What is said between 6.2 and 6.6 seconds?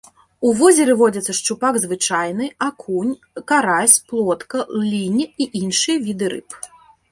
рыб.